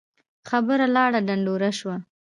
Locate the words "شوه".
1.79-1.95